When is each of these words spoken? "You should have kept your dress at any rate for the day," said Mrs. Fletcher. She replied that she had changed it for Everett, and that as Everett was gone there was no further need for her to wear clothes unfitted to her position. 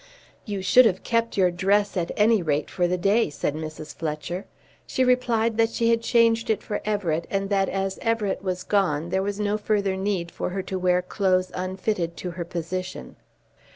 "You 0.45 0.63
should 0.63 0.87
have 0.87 1.03
kept 1.03 1.37
your 1.37 1.51
dress 1.51 1.95
at 1.95 2.11
any 2.17 2.41
rate 2.41 2.71
for 2.71 2.87
the 2.87 2.97
day," 2.97 3.29
said 3.29 3.53
Mrs. 3.53 3.93
Fletcher. 3.93 4.45
She 4.87 5.03
replied 5.03 5.57
that 5.57 5.69
she 5.69 5.91
had 5.91 6.01
changed 6.01 6.49
it 6.49 6.63
for 6.63 6.81
Everett, 6.83 7.27
and 7.29 7.51
that 7.51 7.69
as 7.69 7.99
Everett 8.01 8.41
was 8.41 8.63
gone 8.63 9.09
there 9.09 9.21
was 9.21 9.39
no 9.39 9.59
further 9.59 9.95
need 9.95 10.31
for 10.31 10.49
her 10.49 10.63
to 10.63 10.79
wear 10.79 11.03
clothes 11.03 11.51
unfitted 11.53 12.17
to 12.17 12.31
her 12.31 12.45
position. 12.45 13.15